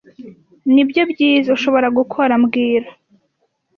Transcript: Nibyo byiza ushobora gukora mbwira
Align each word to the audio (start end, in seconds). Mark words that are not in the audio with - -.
Nibyo 0.73 1.01
byiza 1.11 1.47
ushobora 1.57 1.87
gukora 1.97 2.33
mbwira 2.41 2.87